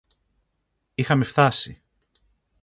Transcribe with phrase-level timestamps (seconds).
[0.95, 1.81] Είχαμε φθάσει.